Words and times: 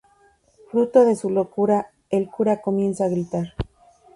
Fruto 0.71 1.05
de 1.05 1.15
su 1.15 1.29
locura 1.29 1.91
el 2.09 2.27
cura 2.27 2.59
comienza 2.59 3.05
a 3.05 3.09
gritar. 3.09 3.53